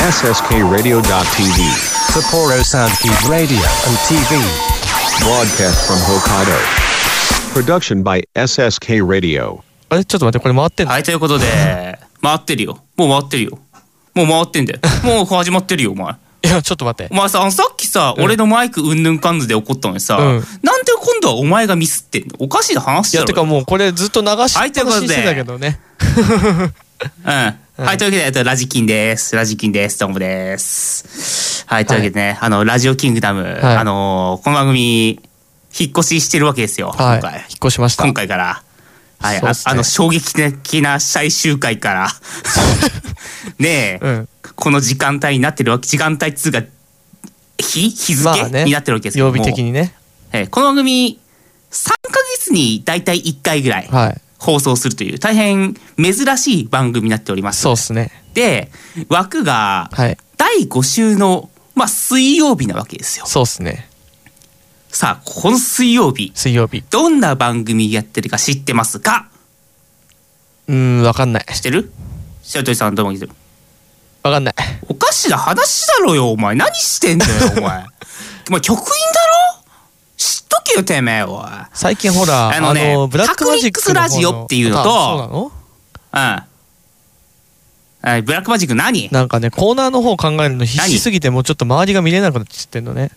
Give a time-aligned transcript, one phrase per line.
[0.00, 1.60] SSKRadio.tv.
[2.08, 4.40] Sapporo Soundkeep Radio and TV.
[5.20, 6.56] Broadcast from Hokkaido.
[7.52, 9.62] Production by SSK Radio.
[9.90, 10.04] あれ？
[10.06, 11.98] ちょっと待ってこれ回ってんの、はいということで。
[12.22, 12.78] 回ってるよ。
[12.96, 13.58] もう回ってるよ。
[14.14, 14.80] もう回ってんだよ。
[15.04, 16.14] もう始まってるよお前。
[16.42, 17.12] いやちょっと待って。
[17.12, 20.24] お前さあのさっきさ、俺のマイクうんぬんかんずで怒ったのにさ、うん。
[20.62, 22.36] なんで今度はお前がミスってんの？
[22.38, 23.24] おかしいな話だろ。
[23.24, 25.78] いやてかもうこれずっと流しっぱなしはいということでしてたけどね
[27.26, 27.54] うん。
[27.82, 29.34] はい、というわけで、えっと、ラジキンです。
[29.34, 29.98] ラジキンです。
[30.00, 31.64] どうもです。
[31.66, 33.62] はい、というわけでね、あの、ラジオキングダム、はい。
[33.62, 35.18] あのーこの番組、
[35.78, 37.20] 引っ越ししてるわけですよ、はい。
[37.20, 37.38] 今回。
[37.38, 38.04] 引っ越しました。
[38.04, 38.62] 今回から。
[39.18, 39.50] はい、ね。
[39.64, 42.08] あの、衝撃的な最終回から、
[43.58, 44.28] ねえ、うん。
[44.56, 46.62] この時間帯になってるわけ、時間帯っつうか、
[47.56, 48.64] 日日付、まあね。
[48.64, 49.94] になってるわけですけど曜も日的にね。
[50.32, 51.18] えーこの番組、
[51.72, 51.96] 3ヶ
[52.36, 53.88] 月に大体1回ぐらい。
[53.90, 57.60] はい放送するという、大変珍しい番組になっております。
[57.60, 58.10] そうっすね。
[58.34, 58.70] で
[59.08, 60.18] 枠がはい。
[60.36, 63.26] 第5週の、まあ、水曜日なわけですよ。
[63.26, 63.88] そうっすね。
[64.88, 66.82] さあこの水曜日水曜日。
[66.90, 69.28] どんな番組やってるか知ってますか？
[70.68, 71.44] うーんわかんない。
[71.52, 71.92] 知ってる？
[72.42, 73.32] 白鳥さんどうも聞いてる
[74.22, 74.54] わかんない。
[74.88, 76.54] おかしな話だろよお前。
[76.54, 77.84] 何してんだよお前。
[78.48, 79.19] お前局員だ
[80.50, 81.44] とけよてめえおい。
[81.72, 85.52] 最近ほらあのねブラックマジックラジオっていうのとうなの？
[86.12, 86.42] うん。
[88.02, 89.08] はいブラックマジック何？
[89.12, 93.10] なんかねコーナーの方考えるの必死すぎてもうちょっと周りが見れなくなっちゃってんのね。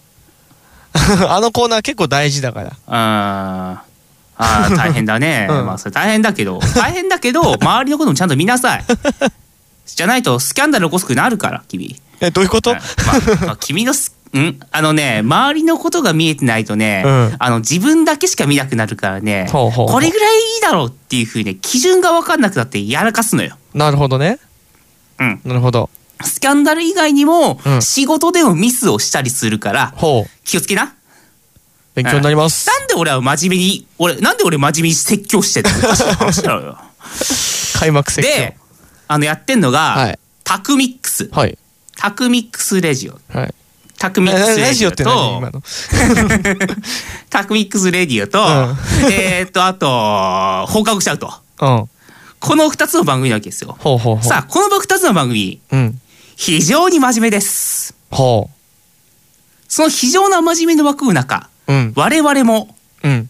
[1.27, 2.71] あのコーナー結構大事だから。
[2.87, 3.93] あー
[4.35, 5.65] あー 大変だね、うん。
[5.65, 8.85] まあそれ大変だけど大変だけど周りのこともちゃんと見なさい。
[9.85, 11.99] じゃないとスキャンダル起こすくなるから君。
[12.19, 12.73] えどういうこと？
[12.73, 13.93] まあ、まあ君の
[14.33, 14.59] すん？
[14.71, 17.35] あのね周りのことが見えてないとね、うん。
[17.37, 23.57] あの自分だけしか見なくなるからねこれぐらいいいだろうっていうふうにね基準が分かんなくなってやらかすのよ。
[23.73, 24.39] なるほどね。
[25.19, 25.89] うん、なるほど。
[26.23, 27.81] スキャンダル以外にも、うん。
[27.81, 29.93] 仕事でもミスをしたりするから
[30.43, 30.95] 気をつけな。
[31.95, 32.67] 勉強になります。
[32.67, 35.69] なんで俺は真面目に俺なんで俺真面目に説教してんの？
[35.69, 36.77] 話だろうよ。
[37.79, 38.35] 開幕説教。
[38.35, 38.57] で
[39.07, 40.19] あのやってんのが、はい。
[40.43, 41.29] タクミックス。
[41.31, 41.57] はい。
[41.95, 43.19] タクミックスレジオ。
[43.31, 43.53] はい
[44.03, 45.41] タクミックスラレジオジオと
[47.29, 48.45] タクミックスレディオと、うん。
[49.13, 51.31] えーっとあと放課後シャウト
[51.61, 51.89] うん。
[52.41, 53.77] この2つの番組なわけですよ。
[53.79, 54.23] ほうほうほう。
[54.25, 56.01] さあこの2つの番組うん。
[56.35, 57.95] 非常に真面目です。
[58.11, 58.49] ほ
[59.69, 61.93] その非常な真面目の枠の中ううん。
[61.95, 63.29] 我々もうん。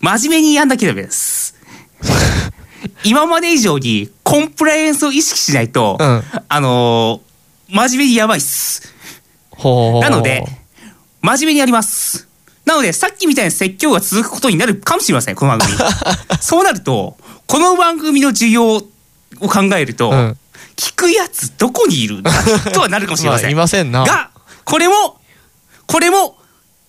[0.00, 1.56] 真面目にやんなきゃダメです。
[3.04, 6.22] 今まで以上にコンプライアンスを意識しないと、うん。
[6.48, 7.34] あのー
[7.66, 8.93] 真面目にやばいっす
[10.00, 10.44] なので
[11.20, 12.28] 真面目にやります。
[12.64, 15.78] なのでさっきみたいな説教が続くことになるかもしれませんこの番組。
[16.40, 17.16] そうなると
[17.46, 18.82] この番組の需要を
[19.40, 20.38] 考えると、うん。
[20.76, 22.32] 聞くやつどこにいるんだ
[22.72, 24.04] とはなるかもしれません、まあいませんな。
[24.04, 24.30] が
[24.64, 25.20] これも
[25.86, 26.36] これも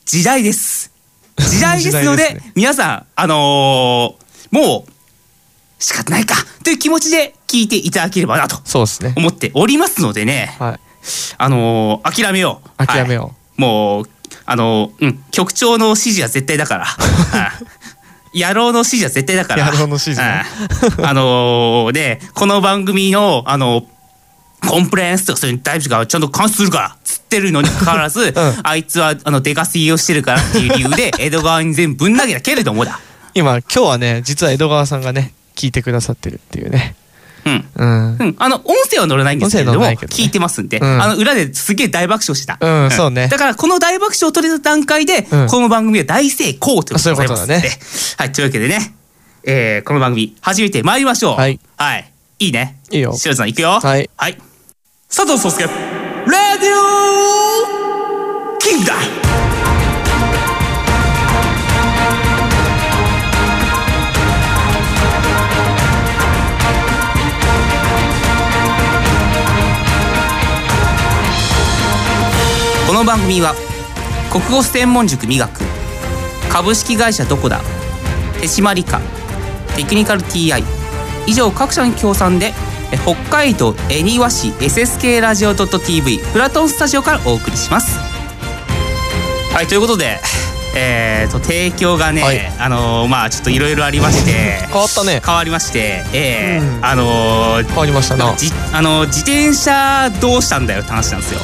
[0.06, 0.92] 時代です。
[1.38, 2.52] 時代ですのでね。
[2.56, 4.92] 皆さんあのーもう
[5.80, 9.14] 仕方ないかという気持ちで聞いていただければなとそうですね。
[9.18, 10.56] 思っておりますのでね。
[10.60, 10.85] はい
[11.38, 12.86] あのー諦めよう。
[12.86, 13.62] 諦めよう。
[13.62, 13.72] はい。
[13.72, 14.06] もう
[14.46, 16.86] あのーうん局長の指示は絶対だから。
[16.88, 17.52] は
[18.34, 18.40] い。
[18.40, 19.66] 野郎の指示は絶対だから。
[19.66, 20.28] 野郎の指示ね。
[20.28, 21.06] はい。
[21.06, 23.86] あのーでこの番組のあの
[24.68, 28.34] コンプライアンスとかそういう大事がちゃんと監視するからっつってるのにかかわらず、ん。
[28.64, 33.00] あいつはあの出稼ぎをしてるからっていう理由で 江戸川に全部ぶん投げたけれどもだ。
[33.36, 36.96] 今今日はね実は江戸川さんがね聞いてくださってるっていうね
[37.46, 37.66] うん。
[37.76, 38.18] うん。
[38.20, 41.02] うん、あの音声は乗らないんですけれども聞いてますんで、うん。
[41.02, 43.28] あの裏ですげえ大爆笑してた、うんそうね。
[43.28, 45.48] だからこの大爆笑を取れた段階で、うん。
[45.48, 47.12] この番組は大成功ということで。
[47.12, 47.70] ございますので
[48.18, 48.96] はいというわけでね、
[49.44, 51.36] えーこの番組始めてまいりましょう。
[51.36, 52.78] はい、はい、いいね。
[52.92, 53.14] いいよ。
[53.14, 53.80] 白田さんいくよ。
[53.80, 54.10] はい。
[54.18, 54.38] はい、
[55.08, 59.15] 佐藤壮介レディオキングダム
[72.96, 73.54] の番組は
[74.32, 75.52] 国語専門塾美学
[76.50, 77.60] 株式会社どこだ
[78.40, 79.02] 手締まり課
[79.76, 80.64] テクニカル TI
[81.28, 82.54] 以上各社の協賛で
[82.94, 88.00] え北海道恵庭市 SSK ラジオ .tv プラトンスタジオからお送りします。
[89.54, 90.20] はいということで
[90.78, 92.40] えー、と提供がね、はい。
[92.60, 94.32] あのーまあちょっといろいろありまして
[94.72, 95.22] 変わったね。
[95.26, 96.86] 変わりましてえーうん。
[96.86, 98.34] あのー変わりましたな。
[98.38, 101.42] じあの自転車どうしたんだよって話なんですよ。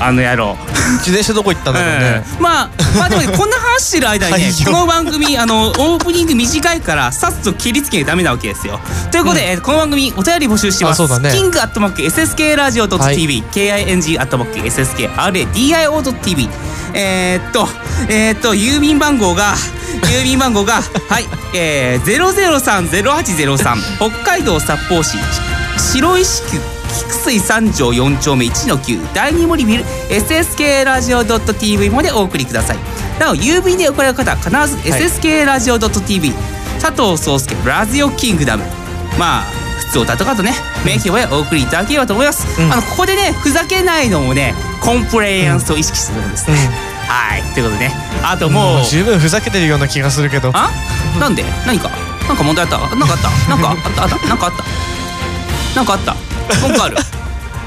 [0.00, 0.56] あの野郎。
[0.98, 2.24] 自転車どこ行ったんだろうね。
[2.36, 8.80] うんまあまあでもねこんな話してる間にね この番組あのオープニング短いからさっと切りつけないとダメなわけですよ。
[9.10, 11.02] ということで、えーこの番組お便り募集してます。
[11.20, 11.30] ね。
[11.32, 16.48] キングアットマーク SSK ラジオ .tv、KING アットマーク SSKRADIO.tv
[16.94, 17.68] えー、っと
[18.08, 19.54] えー、っと郵便番号が
[20.10, 25.16] 郵便番号がはいえー、0030803北海道札幌市
[25.78, 32.76] 白石区菊水三条4丁目1の9第2森ビル SSK ラジオ .tv までお送りください。
[33.18, 36.32] なお郵便で送られる方は必ず SSK ラジオ .tv、
[36.80, 38.64] 佐藤壮介ラジオキングダム。
[39.18, 39.42] まあ
[39.88, 40.52] 普通歌とかとね
[40.84, 42.72] 名義でお送りいただければと思います、うん。
[42.72, 46.50] あのここでねふざけないのもねコンプレイアンスを意識するんです。
[46.50, 46.56] ね、
[47.08, 47.42] はい。
[47.54, 47.94] ということでね。
[48.24, 50.50] あともう、もう十分ふざけてるような気がするけど。
[50.54, 50.70] あ？
[51.18, 51.44] なんで？
[51.66, 51.90] 何か？
[52.28, 52.78] なんか問題あった？
[52.96, 53.30] なんかあった？
[53.48, 54.02] なんかあった？
[54.02, 54.28] あった？
[54.28, 54.64] なんかあった？
[55.76, 56.31] なんかあった？
[56.60, 56.96] 文句ある？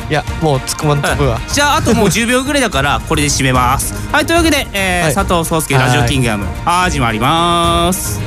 [0.07, 3.94] いやもう突っ込まんとくわじゃああともう10秒ぐらいだからこれで締めます。
[4.12, 4.25] はい。
[4.25, 5.16] というわけで、えーはい。
[5.16, 8.19] 佐藤壮介ラジオキングダム始まります。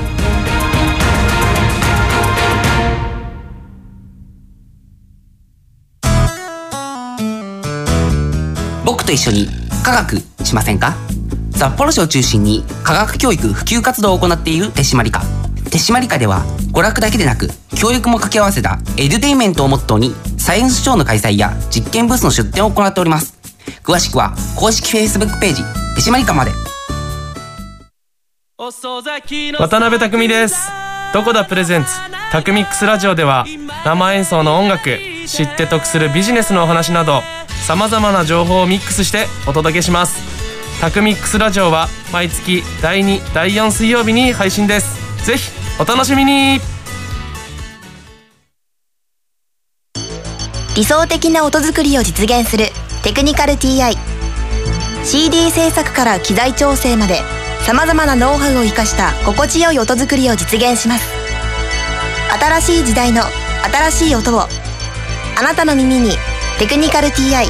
[8.85, 9.49] 僕と一緒に
[9.83, 10.95] 科学しませんか？
[11.55, 15.23] 札幌市を中心に科学教育普及活動を行っている手締まり課。
[15.71, 16.45] 手締まり課では
[16.79, 23.37] 娯楽だけでなく教育も掛け合わせたエデュテインメントをモットーにサイエンスショーの開催や実験ブースの出展を行っております。
[23.83, 25.63] 詳しくは公式 Facebook ページ
[25.97, 26.53] 手締まり課まで。
[29.59, 30.71] 渡辺匠です。
[31.13, 31.91] どこだプレゼンツ
[32.31, 33.45] タクミックスラジオでは
[33.85, 37.23] 生演奏の音楽知って得するビジネスのお話など
[37.67, 40.23] さまざまな情報をミックスしてお届けします。
[40.81, 45.27] タクミックスラジオは毎月第2第4水曜日に配信です。
[45.27, 46.61] ぜひお楽しみに。
[50.75, 52.67] 理想的な音作りを実現する
[53.03, 53.97] テクニカル TI
[55.05, 57.21] CD 制作から機材調整まで
[57.63, 61.05] さまざまなノウハウを生かした心地よい音作りを実現します。
[62.61, 63.23] 新しい時代の
[63.91, 64.47] 新しい音をあ
[65.43, 66.11] なたの耳に
[66.59, 67.47] 「テクニカル TI」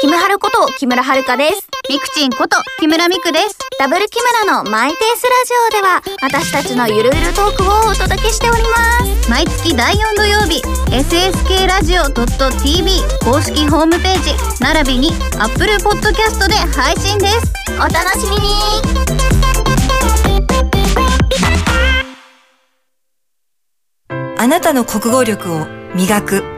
[0.00, 1.68] キムハルこと木村遥です。
[1.90, 3.58] ミクチンこと木村ミクです。
[3.80, 9.28] ダブル木村のマイペースラジオでは私たちのゆるゆるトークをお届けしております。
[9.28, 10.62] 毎月第4土曜日、
[10.92, 17.52] SSK ラジオ .tv 公式ホームページ並びに Apple Podcast で配信です。
[17.76, 18.48] お楽しみに
[24.38, 25.66] あなたの国語力を
[25.96, 26.57] 磨く。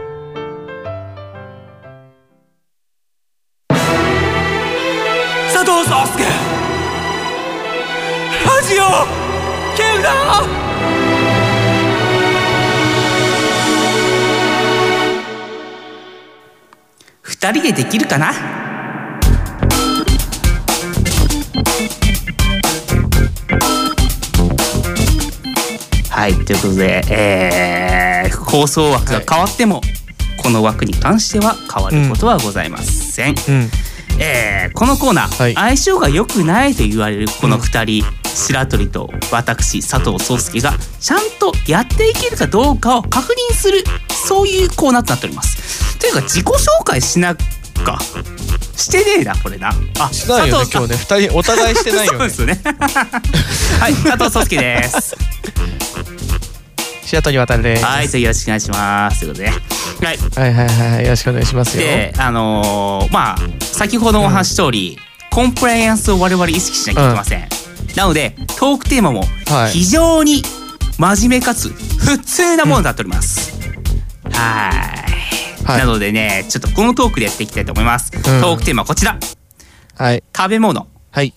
[17.43, 18.31] 二人でできるかな？
[26.11, 29.81] はいということで、えー放送枠が変わっても、
[30.43, 33.69] この枠に関しては変わることはございません、うん。
[34.21, 35.55] えーこのコーナー、はい。
[35.55, 38.03] 相性が良くないと言われるこの2人、
[38.35, 43.83] 白鳥と私佐藤壮介がちゃんとやっていけるかどうかを確認する
[44.27, 47.99] そういうコーナーとなっておりますというか自己紹介しなか
[48.75, 49.71] してねえなこれな。
[49.99, 50.97] あしないよね今日ね。
[50.97, 52.17] 二人お互いしてないよね。
[52.17, 52.59] そうですよね。
[53.79, 55.15] はい佐藤壮介です。
[57.05, 57.85] 白鳥渡です。
[57.85, 59.19] はいじゃあよろしくお願いします。
[59.19, 59.49] ということで
[60.07, 60.17] はい。
[60.17, 61.03] はいはいはい。
[61.03, 61.83] よろしくお願いしますよ。
[61.83, 64.97] であのーまあ先ほどお話し通り、
[65.29, 67.47] コンプライアンスを我々意識しなきゃいけません、
[67.95, 69.71] なのでトークテーマもはい。
[69.71, 70.43] 非常に
[70.97, 73.53] 真面目かつ普通なものになっております、
[74.31, 75.00] はい
[75.65, 75.79] はい。
[75.79, 79.17] なのでねちょっとこのトークでやっていきたいと思います、トークテーマはこちら。
[79.95, 80.23] はい。
[80.35, 80.87] 食べ物。
[81.11, 81.33] はい。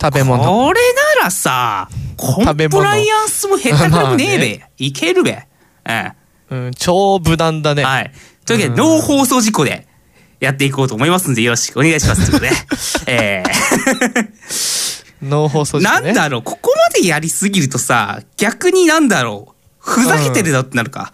[0.00, 0.44] 食べ物。
[0.44, 0.80] これ
[1.18, 5.46] ならさコンプライアンスもへったくれもねえべ、まいけるべ。
[5.86, 6.12] うん
[6.50, 7.84] うん超無難だね。
[7.84, 8.12] はい。
[8.46, 9.86] というわけで、ノー放送事故で
[10.40, 12.30] やっていこうと思いますんで、よろしくお願いします。
[12.30, 12.56] というこ
[13.04, 13.42] とで、 え
[15.22, 16.06] ノー放送ー、事故ね。
[16.06, 21.12] なんだろう、ここまでやりすぎるとさ、逆になんだろう、ふざけてるだってなるか。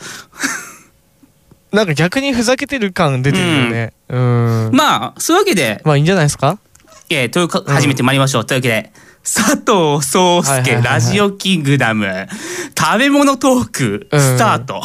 [1.75, 3.93] なんか逆にふざけてる感出てるよね。
[4.09, 4.71] うん。
[4.73, 6.59] まあ、そういうわけで、まあいいんじゃないですか？
[7.11, 8.45] えー、というか、始めてまいりましょう。
[8.47, 8.93] というわけで、
[9.25, 12.28] 佐藤壮介、ラジオキングダム、
[12.78, 14.81] 食べ物トーク、スタート。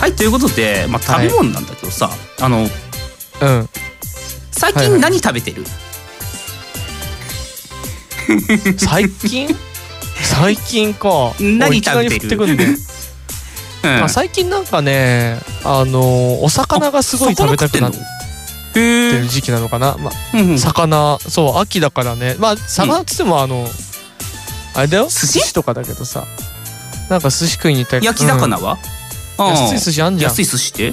[0.00, 2.68] はい、ということで、まあ、食べ物なんだけどさ、あの、
[3.40, 3.68] うん。
[4.52, 5.64] 最近何食べてる、
[8.78, 9.56] 最近？
[10.38, 11.32] 最近か。
[11.40, 12.38] 何食べてる？
[13.84, 14.02] うん。
[14.04, 17.92] あ最近なんかねあのーお魚がすごい食べたくなっ
[18.72, 20.54] てへる時期なのかな、まうんうん。
[20.56, 22.36] あ、魚そう秋だからね。
[22.38, 23.68] まあ魚っつってもあの
[24.74, 25.08] あれだよ。
[25.08, 25.54] 寿司？
[25.54, 26.24] とかだけどさ。
[27.08, 28.04] なんか寿司食いに行ったり。
[28.04, 28.78] 焼き魚は、
[29.38, 29.50] ああ。
[29.52, 30.30] 安い寿司あんじゃん。
[30.32, 30.92] 安い寿司って？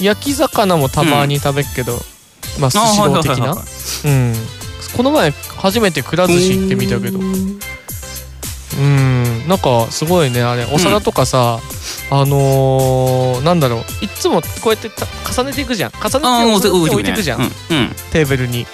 [0.00, 2.00] 焼き魚もたまに食べっけど、
[2.60, 3.46] まあ寿あ司道的な。
[3.46, 4.34] はいはいうん。
[4.96, 7.18] この前初めてくら寿司行ってみたけど
[8.76, 10.64] うんなんかすごいねあれ。
[10.64, 11.60] お皿とかさ、
[12.10, 14.04] あのー、なんだろう。
[14.04, 15.92] いっつもこうやってた重ねていくじゃん。
[15.92, 17.50] 重ねて置いていねくじゃん、うんうん。
[18.12, 18.66] テーブルに。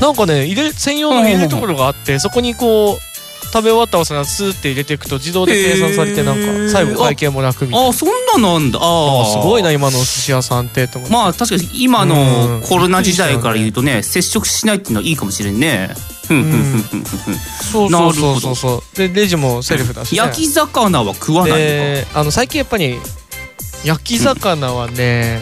[0.00, 3.13] なんかね入れ専用の入れるところがあってそこにこう
[3.54, 7.88] 食べ終わったお皿スーって入れていくと自動で計算されてなんか最後会計も楽みたいな。
[7.88, 8.08] あそん
[8.42, 8.80] ななんだ。
[8.82, 11.14] ああすごいな今のお寿司屋さんってと思って。
[11.14, 12.08] まあ確かに今うん。
[12.08, 15.94] のコロナ時代から言うとね接触しないっていうのはいいかもしれんね。
[16.26, 16.52] ふん
[17.72, 18.96] そうなるほどそうそうそうそう。
[18.96, 22.98] でレジもセルフだし、ね、焼き魚は食わないのあの最近やっぱり
[23.84, 25.40] 焼き魚はね、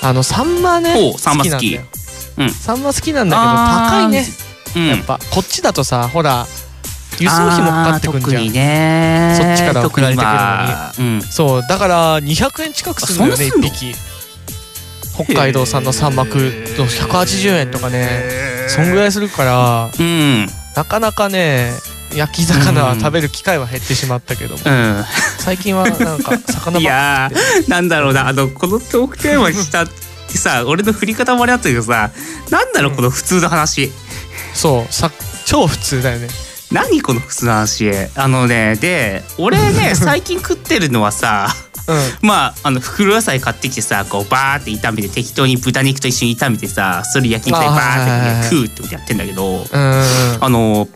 [0.00, 1.72] あのサンマねおうサンマ好き。
[1.74, 1.84] なん
[2.38, 2.50] だん。
[2.50, 3.48] サンマ好きなんだけど
[3.90, 4.24] 高いね、
[4.76, 4.86] うん。
[4.86, 6.46] やっぱこっちだとさほら
[7.18, 8.52] 輸送費もかかってくんじゃん。
[8.52, 9.34] ね。
[9.36, 10.42] そっちから送られてくるのに
[10.92, 13.94] 特に今そうだから200円近くするのよねあそんな1匹。
[15.14, 18.24] 北海道産のサンマ食うと180円とかね。
[18.68, 20.06] そんぐらいするからうん。
[20.06, 20.08] う
[20.44, 21.70] んなかなかね
[22.14, 25.04] 焼き魚は食べる機会は減ってしまったけども、うん。
[25.38, 28.28] 最近はなんか魚ばっかいやーなんだろうな。
[28.28, 29.86] あのこのトークテーマにしたっ
[30.28, 32.10] てさ俺の振り方もあれだったけどさ
[32.50, 33.92] なんだろうこの普通の話、
[34.54, 35.10] そうさ
[35.44, 36.28] 超普通だよね
[36.72, 41.54] 何この普通の話あのねで俺ね 最近食ってるのはさ
[41.88, 42.28] うん。
[42.28, 50.88] まああの袋野菜買ってきてさこうバーって炒めて適当に豚肉と一緒に炒めてさそれ焼肉でバーって食うってことやってんだけどあの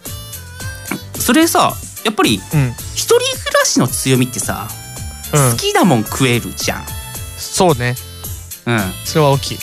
[1.19, 2.75] それさやっぱりうん。
[2.95, 4.69] 一人暮らしの強みってさ、
[5.33, 5.51] うん。
[5.51, 6.87] 好きなもん食えるじゃん。
[7.37, 7.97] そうね。
[8.65, 8.71] う
[9.05, 9.59] それは大きい。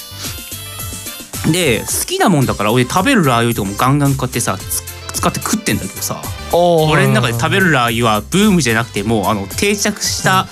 [1.50, 10.48] ん、で好きなもんだから俺食べるラー油とかもガンガン買ってさつ使って食ってんだけどさ俺の中で食べるラー油はブームじゃなくてもうあの定着した、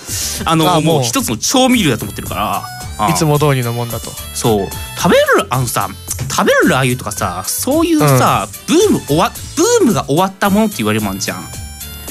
[0.45, 0.83] あのあもう。
[0.95, 2.63] もう一つの調味料だと思ってるから
[2.97, 4.11] あいつも通りのもんだと。
[4.33, 4.67] そう。
[4.97, 5.89] 食べるあのさ
[6.29, 11.39] 食べるラー油とかさそういうさ、ブーム終わブームが終わったものって言われるもんじゃん。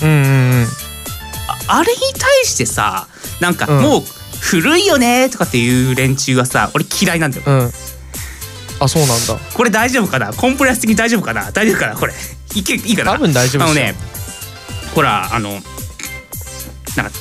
[0.03, 0.67] うんうんうん。
[1.69, 3.07] ああれに対してさ
[3.41, 3.83] なんかうん。
[3.83, 4.03] もう
[4.41, 7.45] 古いよねとかっていう連中はさ俺嫌いなんだよ。
[7.47, 7.71] うん。
[8.81, 9.39] あそうなんだ。
[9.55, 10.33] これ大丈夫かな？
[10.33, 11.53] コンプライアンス的に大丈夫かな？
[11.53, 11.97] 大丈夫かな？
[11.97, 12.15] これ
[12.55, 13.13] いけいいかな。
[13.13, 13.95] 多分大丈夫あのね
[14.95, 17.13] ほらあのなんか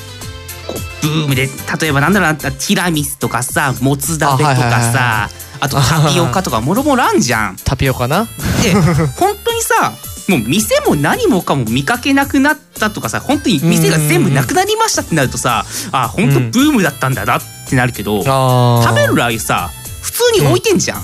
[0.66, 1.48] こうブームで
[1.80, 4.54] 例えばなんだろうなティラミスとかさもつ鍋とか
[4.92, 5.28] さ
[5.60, 7.56] あとタピオカとかもろもろあんじゃん。
[7.64, 8.26] タピオカな？
[8.62, 8.72] で
[9.18, 9.92] 本当にさ
[10.28, 18.88] もう店も何もかも見かけなくなったとかさ本当に店が全部なくなりましたってなるとさあ本当ブームだったんだなってなるけど、あー。
[18.88, 19.70] 食べるラー油さ
[20.02, 21.02] 普通に置いてんじゃん、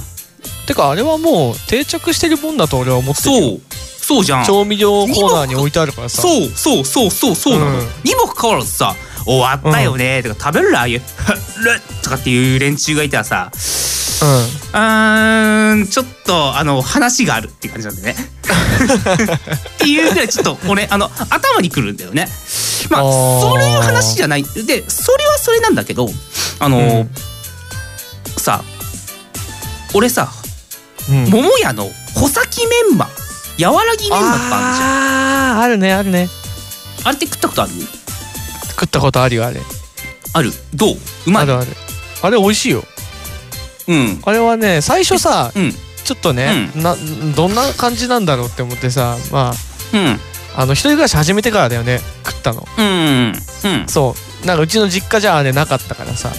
[0.67, 3.41] てかあれはもう定着してるもんだと俺は思ってるよ。
[3.43, 3.61] そう
[4.07, 4.45] そうじゃん。
[4.45, 6.23] 調味料コーナーに置いてあるからさ。
[6.23, 7.87] そうそうそうそうそうなの、うん。
[8.05, 8.95] にもかかわらずさ
[9.27, 11.05] 「終わったよね」とか「食べるラー油
[11.65, 18.15] ルッ」とかっていう連中がいたらさうーんちょっとあの話があるっていう感じなんでね。
[19.75, 22.29] っていうぐらいちょっと俺あの頭にくるんだよね。
[22.89, 24.45] まあそういう話じゃない。
[24.45, 26.09] でそれはそれなんだけど
[26.61, 27.11] あの、うん。
[28.37, 28.63] さ
[29.95, 30.31] 俺さ
[31.09, 31.31] うんうん。
[31.31, 33.09] 桃屋の穂先メンマ
[33.59, 35.57] 柔らぎメンマとかあるじゃん。
[35.57, 36.29] あーあるねあるね。
[37.05, 37.73] あれって食ったことある？
[38.71, 39.61] 食ったことあるよあれ。
[40.35, 40.51] ある？
[40.75, 40.97] どう？
[41.27, 41.43] うまい？
[41.45, 41.67] あるある。
[42.23, 42.85] あれ美味しいよ。
[43.89, 44.21] うん。
[44.25, 45.73] あれはね最初さうん。
[46.05, 46.95] ちょっとね、な
[47.35, 49.53] どんな感じなんだろうって思ってさまあ
[49.93, 50.21] うん。
[50.57, 52.65] あの一人暮らし始めてからだよね食ったの。
[52.79, 53.33] うん
[53.65, 54.47] うんそう。
[54.47, 56.31] なんかうちの実家じゃあれなかったからさ、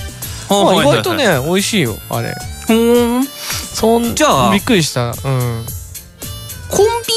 [0.49, 2.33] まあ、意外とね美味しいよあれ。
[2.67, 3.23] ほーん。
[3.25, 5.09] そんじゃあびっくりした。
[5.09, 5.65] うん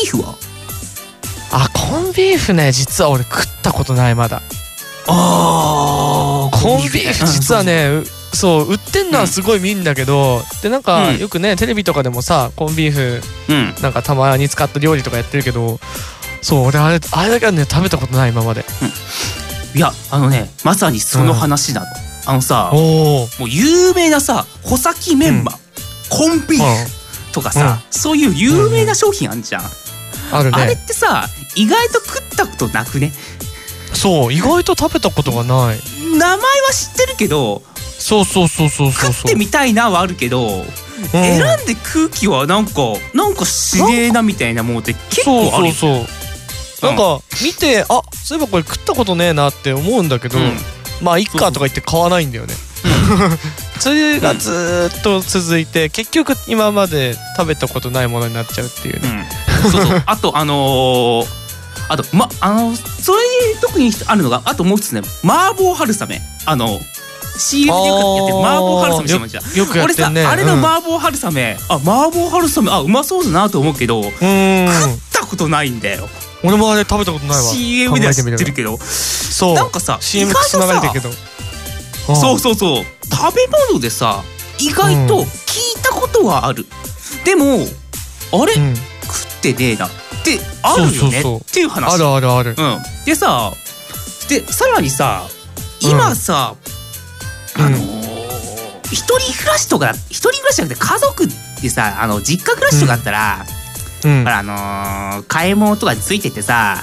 [0.03, 0.35] ビーフは？
[1.53, 4.43] あコンビーフね実は俺食ったことないまだ。
[5.09, 8.05] あコンビーフ実はねう
[8.37, 11.19] そう売ってんのはすごい見んだけど、でなんかうん。
[11.19, 13.21] よくねテレビとかでもさコンビーフ
[13.53, 13.75] うん。
[13.83, 15.81] なんかたまに使った料理とかやってるけど
[16.43, 18.65] そう俺あれあれだけはね食べたことない今まで。
[19.75, 21.87] いやあのねまさにその話なの、
[22.27, 25.53] あのさもう有名なさ穂先メンマ、
[26.09, 29.63] コンビーフとかさ、そういう有名な商品あんじゃん、
[30.33, 33.13] あるあれっねてさ意外と食ったことなくね？
[33.93, 35.79] そう意外と食べたことがない。
[36.13, 36.41] 名前は
[36.73, 37.63] 知ってるけど
[37.99, 39.13] そうそうそうそうそう。
[39.13, 40.65] 食ってみたいなはあるけど、
[41.13, 42.73] 選んで空気はなんか
[43.15, 46.07] なんかしれえなみたいなものって結構あるよそうそう
[46.81, 46.91] そう。
[46.91, 50.57] なんか見てあそういえばこれ食ったことねえなって思うんだけど、うん。
[51.03, 52.55] まあいっかとか言って買わないんだよね。
[53.79, 59.29] それがずーっと続いて結局今まで食べたことないものになっちゃうっていうね、
[59.63, 60.03] そうそう。
[60.07, 61.41] あとあのー
[61.89, 63.23] あとまあのそれ
[63.55, 66.21] で特にあるのがあともう一つね麻婆春雨。
[66.47, 66.79] あの
[67.37, 69.59] CM でよくやってる麻婆春雨してました。
[69.59, 70.21] よよくやってんね。
[70.21, 72.71] 俺さあれのうん麻婆春雨、あ麻婆春雨。
[72.71, 74.69] あうまそうだなと思うけど食っうん
[75.13, 76.09] たことないんだよ。
[76.45, 77.43] 俺もあれ食べたことないわ。
[77.43, 78.79] CM では知ってるけど。
[78.79, 79.55] そう。
[79.55, 81.11] なんかさ CM つながれてるけど。
[82.15, 82.85] そうそうそう。
[83.11, 84.23] 食べ物でさ
[84.61, 86.67] 意外と聞いたことはある、
[87.25, 87.67] でも
[88.33, 88.75] あれ、うん。
[88.77, 88.83] 食
[89.41, 89.91] ってねえなっ
[90.23, 91.95] てあるよねっていう話。
[91.95, 92.51] あるあるある。
[92.51, 93.53] うん、でさ
[94.29, 95.27] でさらにさ
[95.81, 96.55] 今さ、
[97.59, 98.01] うんあのー
[98.93, 101.27] 一人暮らしとか一人暮らしじゃなくて家族
[101.63, 103.45] でさあの実家暮らしとかだったら、
[104.05, 104.29] うん。
[104.29, 106.77] あのー買い物とかについててさ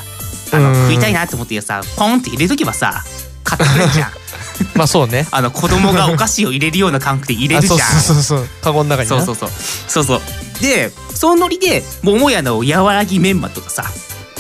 [0.54, 0.90] あの、うん。
[0.90, 3.04] 食いたいなって思ってさポンって入れとけばさ
[3.44, 4.12] 買ってくれるじゃん。
[4.76, 5.28] まあそうね。
[5.32, 7.80] あの子供がお菓子を入れるような感覚で入れるじゃん。
[7.80, 8.48] あそうそうそうそう。
[8.62, 9.18] カゴの中にな。
[9.18, 9.50] そうそうそう。
[9.88, 10.22] そうそう
[10.62, 13.84] でそのノリで桃屋の柔らぎメンマとかさ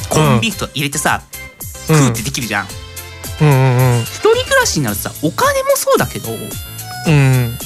[0.09, 1.21] コンビーフとか入れてさ、
[1.89, 1.95] うん。
[1.97, 2.67] 食うってできるじゃん。
[3.39, 6.39] うんうん一人暮らしになるとさお金もそうだけどうん。
[7.07, 7.57] うん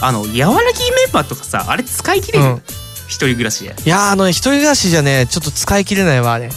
[0.00, 2.62] あの柔らぎメンマとかさあれ使い切れる、うん。
[3.08, 3.74] 一人暮らしで。
[3.84, 6.50] いやーあのね一人暮らしじゃねちょっと使い切れないわあれ。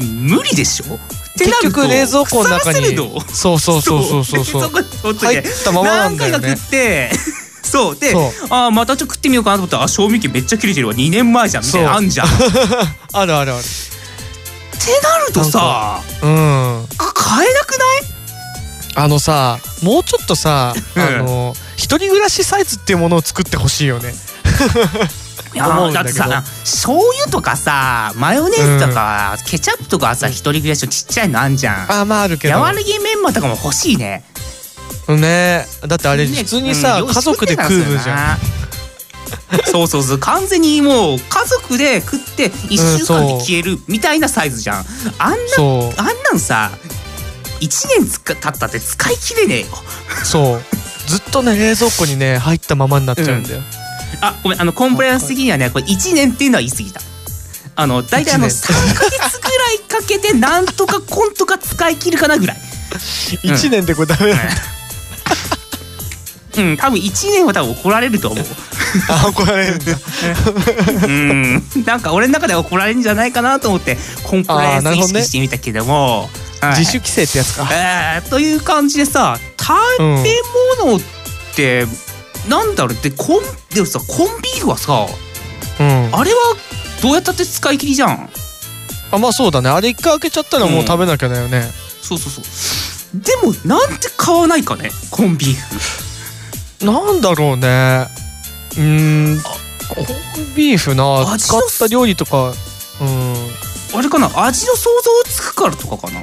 [0.00, 0.94] 無理でしょ？
[0.94, 0.98] っ
[1.36, 2.96] てな結ると局冷蔵庫の中に。
[3.32, 4.70] そうそうそうそうそうそう。
[5.18, 6.48] 入ったままなんだよね。
[6.48, 7.10] 何回か食って
[7.64, 7.96] そう。
[7.98, 8.14] で
[8.50, 10.94] あーまたちょっと食ってみようかなと思ったらあ賞味期限めっちゃ切れてるわ。
[10.94, 12.26] 2年前じゃんみたいなのあんじゃん。
[12.28, 12.36] って
[13.12, 13.52] あるある。
[13.52, 13.62] ある
[15.02, 16.86] なるとさうん。
[16.98, 18.04] 買えなくない？
[18.96, 21.02] あのさもうちょっとさうん。
[21.02, 24.14] あの一人暮らしサイズっていうものを作ってほしいよね。
[25.54, 31.92] いやだってさ醤油とかさマヨネーズとか、ケチャップとかさ一人暮らしのちっちゃいのあんじゃん。
[32.00, 32.54] あまああるけど。
[32.58, 34.24] 柔らぎメンマとかも欲しいね
[35.12, 35.66] ね。
[35.86, 38.36] だってあれね普通にさうん家族で食うじゃん。
[38.36, 38.38] ん
[39.70, 40.18] そうそうそう。
[40.18, 44.86] 完全にもう家族で食って1週間で消えるみたいなサイズじゃん。
[45.18, 45.36] あんな
[45.98, 46.70] あんなんさ
[47.60, 49.66] 1年つか経ったって使い切れねえよ。
[50.24, 50.62] そう。
[51.06, 53.62] ずっとね冷蔵庫にね入ったままになっちゃうんだよ。
[54.20, 57.00] あごめんあのコンプライアンス的にはねこれ1年っていうのは言い過ぎた。
[57.76, 62.56] あの大体あの一3ヶ月ぐらいかけてなんとかコンとか使い切るかなぐらい。
[63.42, 64.38] 一年でこれダメだ
[66.56, 68.44] うん多分1年は多分怒られると思う。
[69.08, 69.84] あ怒られるんだ。
[71.06, 71.84] うん。
[71.84, 76.28] なんか俺の中では怒られるんじゃないかなと思ってコンプライアンス意識してみたけども。
[76.60, 76.78] はい。
[76.78, 77.68] 自主規制ってやつか。
[77.72, 80.36] えーという感じでさ食べ
[80.84, 81.00] 物っ
[81.56, 81.86] て、
[82.48, 82.94] なんだろう。
[82.94, 83.42] ってコン
[83.74, 85.06] でもさコンビーフはさ
[85.80, 86.10] うん。
[86.14, 86.38] あれは
[87.02, 88.30] どうやったって使い切りじゃん。
[89.10, 89.70] あまあそうだね。
[89.70, 91.70] あれ一回開けちゃったらもう食べなきゃだよね。
[92.00, 92.44] そうそうそう。
[93.14, 96.13] でもなんて買わないかねコンビーフ
[96.82, 98.06] なんだろうね。
[98.76, 99.42] うーん。
[99.88, 101.20] コンビーフな。
[101.20, 102.52] 味の使った料理とか。
[103.00, 103.34] うん。
[103.96, 104.26] あれかな？
[104.44, 104.90] 味の想
[105.24, 106.20] 像つくからとかかな？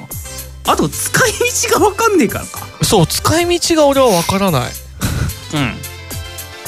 [0.68, 1.32] あと使い
[1.70, 2.60] 道が分かんねえからか。
[2.84, 4.72] そう使い道が俺は分からない。
[5.54, 5.76] うん。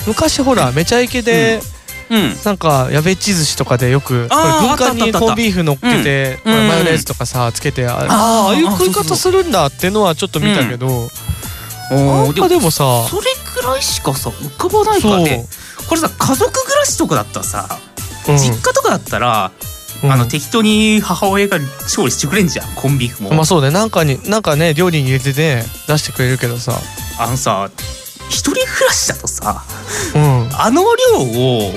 [0.08, 1.60] 昔ほらめちゃイケで、
[2.10, 2.36] うん。
[2.44, 6.54] なんかやべっち寿司とかでよくこれ軍艦にあったあったあったコンビーフ乗っけて、うん。
[6.54, 15.46] これマヨネーズとかさつけてああーあーああいう食い方するんだってのはちょっと見たけど、おあーんまでもさそれくらいしかさ浮かばないからね。
[15.88, 17.68] これさ家族暮らしとかだったらさ、
[18.28, 18.38] うん。
[18.38, 19.52] 実家とかだったら、
[20.04, 20.12] うん。
[20.12, 22.76] あの適当に母親が調理してくれんじゃん。
[22.76, 23.70] コンビーフも、まあそうね。
[23.70, 26.74] なんかになんかね料理に入れてね出してくれるけどさ。
[27.20, 27.70] あのさ
[28.30, 29.64] 一人暮らしだとさ
[30.16, 30.50] うん。
[30.60, 31.72] あの量を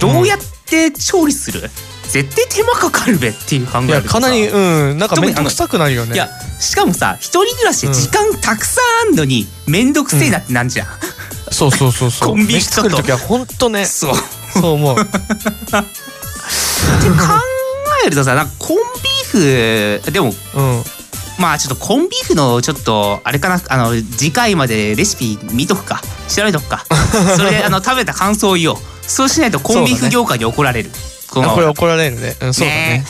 [0.00, 1.70] どうやって調理する、
[2.14, 4.56] 絶対手間かかるべっていう考えいやかなりう
[4.94, 6.14] んなんか面倒くさくなるよね。
[6.14, 6.28] いや
[6.60, 10.86] しかもさ一人暮らしで時間たくさんあんのに面倒くせえなってなんじゃん、
[11.50, 12.28] そうそうそうそう。
[12.28, 14.14] コンビーフ飯作る時はほんとねそう。
[14.52, 14.96] そう思う。
[14.96, 15.16] って考
[18.06, 20.32] えるとさなんかコンビーフでもうん。
[21.40, 26.00] まあちょっとコンビーフのちょっとあれかなあの次回までレシピ見とくか。
[26.28, 26.84] 調べとくか。
[27.36, 28.76] それであの食べた感想を言おう。
[29.02, 30.90] そうしないとコンビーフ業界に怒られる
[31.34, 32.36] このあこれ怒られるね。
[32.40, 33.04] うんそうだね。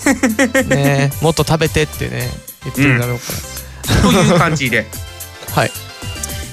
[0.69, 2.31] ねもっと食べてってね
[2.65, 3.25] 言ってるだろうか
[4.03, 4.87] という感じで。
[5.51, 5.71] ら はい。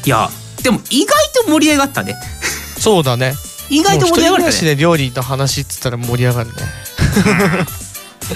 [0.06, 0.30] いや
[0.64, 2.16] でも意外と盛り上がったね。
[2.80, 3.36] そうだね。
[3.70, 4.52] 意外と盛り上がるね。
[4.52, 6.56] で料理の話っつったら盛り上がるね。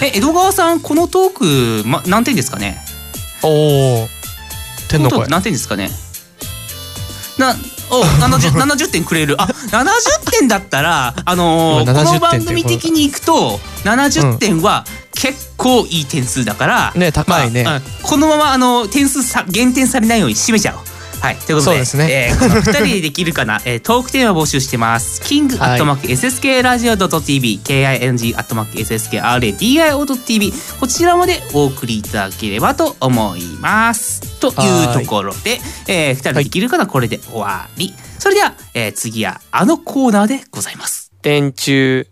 [0.00, 2.84] え江戸川さんこのトーク、ま、何点ですかね？
[3.42, 4.08] おお
[4.88, 5.26] 天の声。
[5.26, 5.90] 何点ですかね？
[7.38, 7.54] な
[7.90, 9.40] お 70, 70点くれる。
[9.40, 17.64] あ70点だったらあのー今70この番組的にいくと70点は結構いい点数だから、ね高いね。
[17.64, 17.82] まあうん。
[18.02, 20.95] このままあの点数さ減点されないように締めちゃおう。
[21.20, 22.30] はい、ということでそうですね。
[22.30, 25.20] えーこの2人でできるかな、 えートークテーマ募集してます。
[25.22, 34.20] king アットマーク SSK ラジオ .tv、king アットマーク SSK RADIO.tv こちらまでお送りいただければと思います。
[34.40, 34.50] とい
[34.84, 37.94] うところで、えー、2人でできるかな、これで終わり。
[38.18, 41.10] それでは、えー次はあのコーナーでございます。
[41.22, 42.06] 電柱。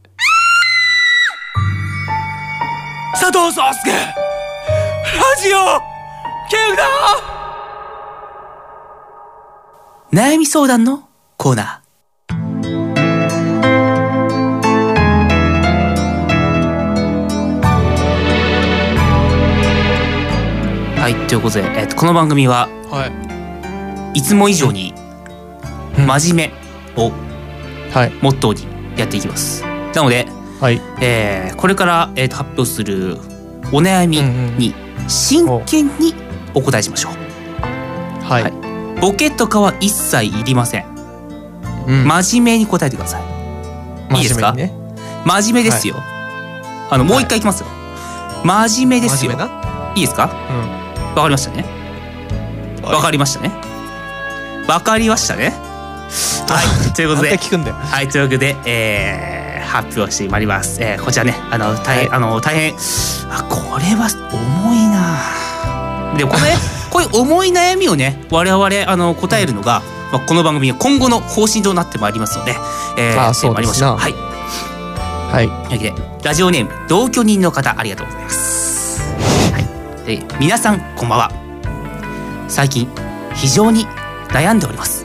[3.14, 3.90] 佐藤壮介。
[3.93, 5.59] ラジオ
[6.51, 7.34] ケウダ
[10.14, 12.31] 悩み相談のコーナー。
[21.00, 23.09] はいということで、えっとこの番組はは
[24.14, 24.18] い。
[24.20, 24.94] いつも以上に
[25.98, 26.07] うん。
[26.07, 26.53] 真面
[26.94, 27.11] 目を
[27.90, 28.12] はい。
[28.22, 29.64] モットーにやっていきます。
[29.96, 30.29] なので、
[30.61, 30.81] はい。
[31.00, 33.16] えーこれから、えーと発表する
[33.72, 34.77] お悩みに
[35.09, 36.14] 真剣に
[36.55, 38.63] お答えしましょう、はい、はい
[39.01, 40.85] ボケとかは一切いりません。
[41.87, 42.05] うん。
[42.09, 43.23] 真面目に答えてください。
[44.17, 44.53] いいですか？
[44.53, 44.85] 真面目にね
[45.25, 45.97] 真面目ですよ、
[46.91, 47.67] あのもう一回いきますよ、
[48.45, 49.33] 真面目ですよ。
[49.33, 49.35] い
[49.97, 50.29] いですか？
[51.17, 51.65] わかりましたね。
[52.83, 53.51] わかりましたね。
[54.69, 55.51] わかりましたね。
[56.49, 57.29] はい ということで。
[57.31, 62.75] はいというわけで、えー発表してまいります、えーこちらねあの大変、あの大変。
[63.31, 66.17] あこれは重いな。
[66.17, 66.55] でこれ
[66.95, 72.53] こういう重い悩みをね我々あの答えるのが、まあ、この番組の今後の方針となってまいりますので、
[72.97, 73.89] えー、あやってまいりましょう。
[73.91, 74.13] そうはい。
[74.13, 75.69] はい。
[75.69, 79.03] というわけでラジオネーム同居人の方ありがとうございます、
[79.53, 81.33] はい、で皆さんこんばんは。
[82.47, 82.89] 最近
[83.35, 83.87] 非常に
[84.29, 85.05] 悩んでおります。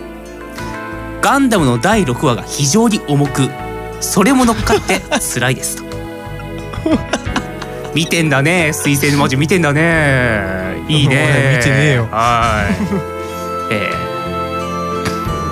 [1.21, 3.49] ガンダムの第6話が非常に重く
[3.99, 5.02] それも乗っかって
[5.34, 5.84] 辛いですと。
[7.95, 8.73] 見てんだね。
[8.73, 10.58] 水星の魔女見てんだね
[10.89, 11.15] いいね。
[11.15, 12.08] 俺見てねえよ。
[12.12, 13.73] はい。
[13.73, 13.91] え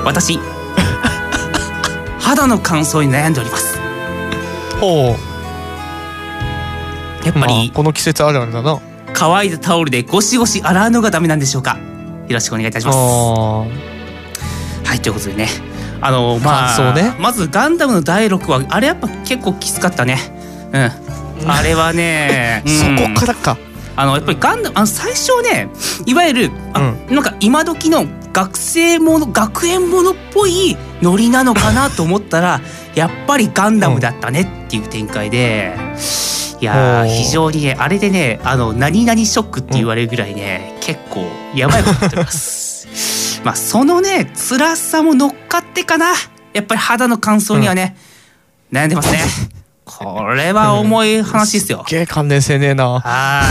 [0.02, 0.39] ー、私
[2.19, 3.78] 肌の乾燥に悩んでおります。
[4.82, 5.15] ほ
[7.23, 8.80] やっぱりうまあこの季節あるあるだな。
[9.13, 11.78] 乾いたタオルでゴシゴシ洗うのがダメなんでしょうか。
[12.28, 12.95] よろしくお願いいたします。
[12.97, 13.67] あは
[14.95, 15.47] いということでね。
[16.02, 17.15] あのまあね。
[17.19, 20.17] まずガンダムの第6話あれやっぱ結構きつかったね。
[20.73, 21.50] うん。
[21.50, 22.97] あれはね、ーうん。
[22.97, 23.58] そこからか
[23.97, 25.69] あのやっぱりガンダムあの最初ね
[26.05, 32.62] いわゆるあ、なんか今時の学生もの学園ものっぽいノリなのかなと思ったら
[32.93, 35.75] やっぱりガンダムだったねっていう展開で、
[36.60, 42.88] いや非常にねあれでねあの何々ショックって言われるぐらいね、結構やばいことになってます。
[43.43, 46.13] まあそのね辛さも乗っかってかな。
[46.53, 47.95] やっぱり肌の乾燥にはね、
[48.71, 49.19] 悩んでますね。
[49.97, 51.83] これは重い話ですよ。
[51.88, 53.43] すげえ関連性ねえなは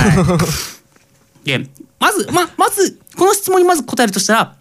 [1.44, 1.46] い。
[1.46, 1.66] で、
[1.98, 4.56] まず、ま、まず、この質問にまず答えるとしたら、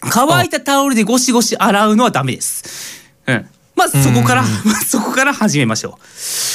[0.00, 3.02] 乾いたタオルでゴシゴシ洗うのはダメです。
[3.26, 3.48] うん。
[3.76, 5.98] まずそこから、 まずそこから始めましょ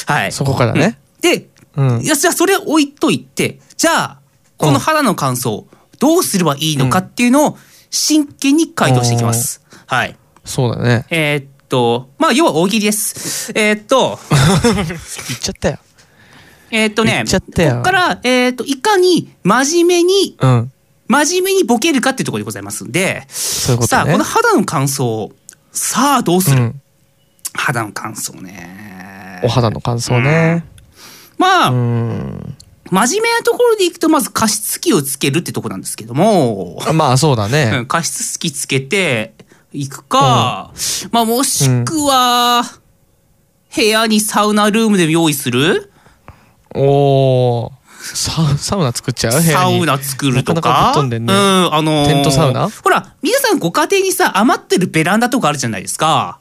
[0.07, 0.11] う。
[0.11, 0.31] はい。
[0.31, 1.29] そこからねうん。
[1.29, 4.17] で、うんいや、じゃあそれ置いといて、じゃあ、
[4.57, 5.65] この肌の乾燥、
[5.99, 7.57] どうすればいいのかっていうのを
[7.89, 9.61] 真剣に回答していきます。
[9.85, 10.15] はい。
[10.45, 13.51] そうだねえーっと、まあ、要は大喜利です。
[13.55, 14.19] えーっと、
[14.73, 15.77] 言っちゃったよ。
[16.71, 17.71] えーっとね、言っちゃったよ。
[17.71, 20.71] ここから、えーっと、いかに真面目にうん。
[21.07, 23.87] 真面目にボケるかっていうところでございますんで、そういうね。
[23.87, 25.31] さあこの肌の乾燥
[25.71, 26.81] さあどうする、うん。
[27.53, 29.39] 肌の乾燥ね。
[29.43, 30.65] お肌の乾燥ね。
[31.37, 32.57] まあ、うん。
[32.89, 39.34] 真面目なところでいくとまず加湿器をつけるってとこなんですけども、まあそうだうねん加湿器つけて
[39.75, 40.71] いくか、
[41.11, 42.63] まあもしくは、
[43.75, 45.91] 部屋にサウナルームで用意する？
[46.73, 47.71] おー。
[48.01, 49.33] ササウナ作っちゃう？
[49.33, 49.51] 部屋に。
[49.51, 50.55] サウナ作るとか？
[50.55, 51.33] なかなかんでんね。
[51.33, 52.69] うんあのーテントサウナ？
[52.69, 56.39] ほら皆さんご家庭にさ余ってるベランダとかあるじゃないですか。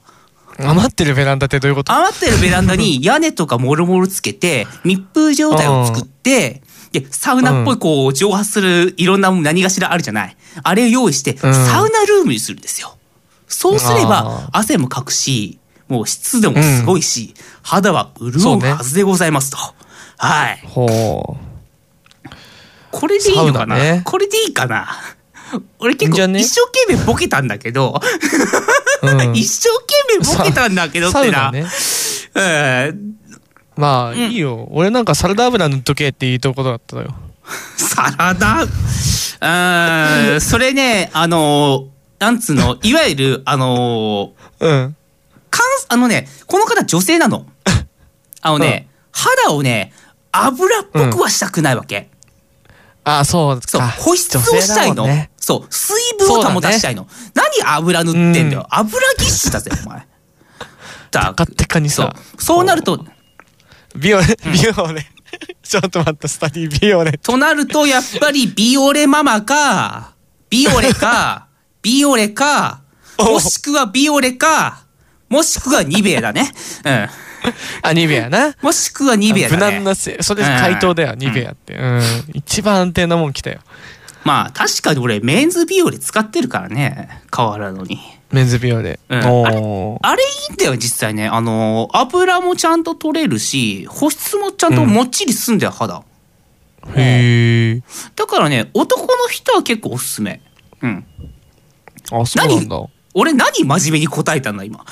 [0.58, 1.92] 余ってるベランダってどういうこと？
[1.92, 10.36] 余ってるベランダに 屋根とかもろもろつけて密封状態を作ってでサウナっぽいこう蒸発するいろんな何かしらあるじゃない。
[10.62, 12.96] あれを用意してサウナルームにするんですよ
[13.46, 19.58] そうすれば汗もかくしもう湿度もすごいし、肌は潤うはずでございますと、
[20.16, 20.60] はい。
[20.66, 21.36] ほ
[22.90, 24.02] これでいいのかな、ね。
[24.04, 24.88] これでいいかな？
[25.78, 28.00] 俺結構一生懸命ボケたんだけど。
[29.02, 29.34] うん。
[29.36, 31.50] 一生懸命ボケたんだけどってな。
[31.50, 31.66] サウナね。
[32.34, 32.40] う
[32.92, 33.14] ん。
[33.76, 34.68] まあいいよ。
[34.70, 37.14] 俺なんかサラダ油塗っとけっていいところだったのよ。
[37.76, 38.62] サラダ？
[38.62, 41.93] うーん、それね、あのー、
[42.24, 44.96] なんつうの、いわゆる、あのー、うん
[45.50, 47.44] かん、あのね、この方女性なの。
[48.40, 49.92] あのね、肌をね、
[50.32, 52.08] 油っぽくはしたくないわけ。
[53.04, 55.06] あそうそう、か保湿をしたいの。
[55.06, 57.06] ねそう、水分を保たしたいの。
[57.34, 58.66] 何油塗ってんだよ。
[58.70, 60.06] 油ぎっしゅだぜ、お前。
[61.10, 62.16] だテカテカにそうさ。
[62.38, 63.04] そうなると、
[63.96, 65.06] ビオレビオレ
[65.62, 70.14] ちょっと待ったスタディビオレとなると、やっぱりビオレママか、
[70.48, 71.48] ビオレか、
[71.84, 72.80] ビオレか、
[73.18, 74.84] もしくはビオレか、
[75.28, 76.50] もしくはニベアだね。
[76.84, 77.08] うん。
[77.82, 79.64] あニベアなもしくはニベアだね。
[79.66, 83.60] 無難なせそれ回答だよニベアってうん一番安定なもん来たよ
[84.24, 87.20] まあ、確かに俺、メンズビオレ使ってるからね。
[87.34, 88.00] 変わらぬに。
[88.32, 91.28] メンズビオレうんおーあれいいんだよ、実際ね。
[91.28, 96.02] あの、油もちゃんと取れるし、保湿もちゃんともっちりすんだよ、肌。
[96.96, 97.82] へえ
[98.16, 100.40] だからね、男の人は結構おすすめ。
[100.80, 101.04] うん。
[102.10, 102.82] あそうなんだ。
[103.14, 104.84] 俺何真面目に答えたんだ、今？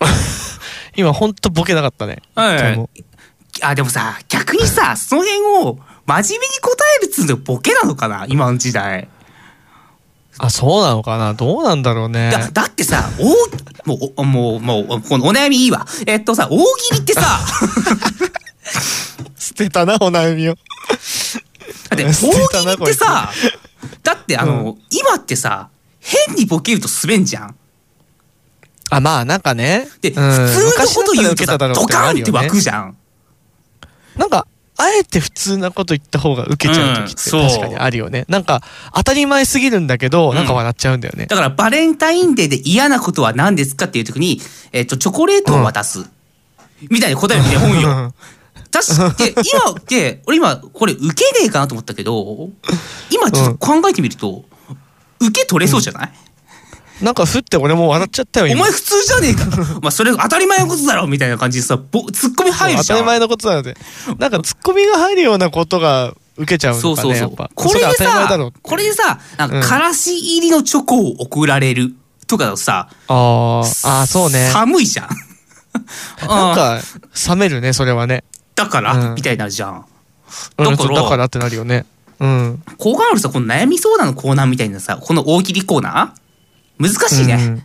[0.96, 2.22] 今ほんとボケなかったね。
[2.34, 2.88] はい。
[3.62, 8.24] あ、でもさ、逆にさ、 その辺を真面目に答えるっつうのボケなのかな？
[8.28, 9.08] 今の時代。
[10.40, 11.34] あそうなのかな？
[11.34, 12.30] どうなんだろうね。
[12.32, 13.24] だだってさ、大、
[13.86, 15.86] もう、おもう、もう、このお悩みいいわ。
[16.06, 17.22] えっとさ、大喜利ってさ、
[19.38, 20.54] 捨てたなお悩みを。
[20.54, 20.58] だ
[21.94, 22.32] って大喜利
[22.72, 23.30] ってさ、
[24.02, 25.68] だってあの、今ってさ、
[26.00, 27.56] 変にボケると滑んじゃん。
[28.90, 29.88] あまあなんかね。
[30.00, 30.14] で、うん。
[30.14, 32.96] 普通のこと言うとさ、ドカンって湧くじゃん。
[34.16, 34.46] なんか
[34.80, 38.62] あえて普通なこと言った方が受けちゃう時って確かにあるよね、なんか
[38.94, 41.26] 当たり前すぎるんだけど、なんか笑っちゃうんだよね。
[41.26, 46.08] だからバレンタインデーで嫌なことは何ですかっていう時に、えっと、チョコレートを渡す。
[46.90, 48.14] みたいな答えみたいな本よ。
[48.70, 52.50] 確かに、今って、俺今、これ受けねえかなと思ったけど、
[53.10, 54.44] 今ちょっと考えてみると、
[55.20, 56.12] 受け取れそうじゃない、
[57.02, 58.56] なんかふって俺も笑っちゃったよ今。
[58.60, 59.46] お前普通じゃねえか。
[59.82, 62.98] まあそれ当たり前のことだろみたいな感じでさ、ぼツッコミ入るじゃん。
[62.98, 63.76] 当たり前のことなので。
[64.18, 67.30] なんかツッコミが入るようなことが受けちゃうのかそうそうそう。
[67.54, 68.28] これでさ
[68.62, 69.62] これでさ、なんうん。
[69.62, 71.94] か、からし入りのチョコを送られる
[72.26, 73.88] とかだとさ、あー。
[73.88, 74.50] あーそうね。
[74.52, 75.08] 寒いじゃん。
[76.26, 76.80] なんか
[77.28, 78.24] 冷めるねそれはね。
[78.54, 79.14] だから、うん。
[79.14, 79.84] みたいになるじゃん。
[80.58, 81.02] うんだから？
[81.02, 81.86] だからってなるよね
[82.20, 86.82] うんこう考えるとさ、この悩み相談のコーナーみたいなさ、この大喜利コーナー？
[86.82, 87.34] 難しいね。
[87.34, 87.62] うん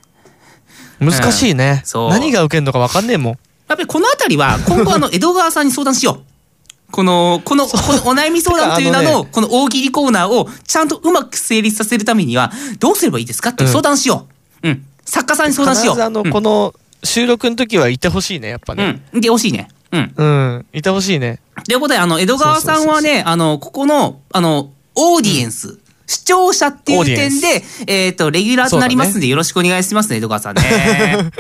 [1.00, 3.38] 難しいね、そう何が受けるのか分かんねえもんやっ
[3.68, 6.92] ぱりこのあたりは、今後あの、 江戸川さんに相談しよう。
[6.92, 13.50] この、この、このお悩み相談という名のの、この大喜利コーナーをちゃんとうまく成立させるためには、どうすればいいですか？
[13.50, 14.28] っていう相談しよ
[14.62, 14.68] う。
[14.70, 14.86] うん。
[15.04, 15.96] 作家さんに相談しよう。
[15.96, 19.20] 必ずあの、この収録の時はいてほしいねやっぱうねん。
[19.20, 19.68] で、惜しいね。
[19.94, 20.14] うん。
[20.18, 21.40] うん、いてほしいね。
[21.66, 25.80] ということで、あの、江戸川さんはね、あの、ここの、あの、オーディエンス、
[26.14, 30.64] 視聴者っていう点で、えっ、と、レギュラーとなりますんで、よろしくお願いしますね、江戸川さんね。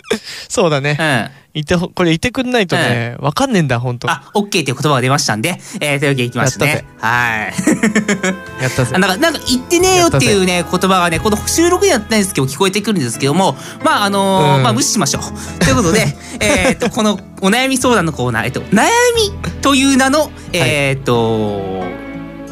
[0.49, 1.59] そうだね、うん。
[1.59, 6.83] いてほこれいてくんないとね、わかんねえんだ本当あ、OK っていう言葉が出ましたんで、えー、というわけでいきましたね。
[6.97, 8.63] はい。
[8.63, 15.59] やったぜ あなんか、なんか言ってねえよっていうね、言葉がね、この収録にはやってないんですけど、聞こえてくるんですけども、まあ、あのーうんまあ、無視しましょう。
[15.59, 19.31] ということで、 えっと、このお悩み相談のコーナー、えっと、悩み
[19.61, 22.02] という名の、えっと、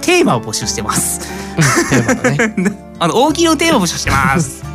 [0.01, 1.21] テーマを募集してます。
[1.89, 4.63] テーマだね あの、大喜利のテーマを募集してます。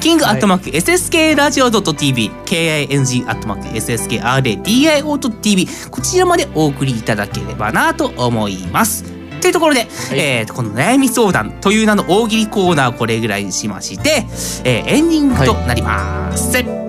[0.00, 9.04] キングアットマーク SSK ラジオ .tv、KING アットマーク SSKRADIO.tv、こちらまでお送りいただければなと思います。
[9.40, 14.26] というところで、えーと、この悩み相談という名の大喜利コーナーこれぐらいにしまして、
[14.64, 16.52] えーエンディングとなります。
[16.62, 16.79] 僕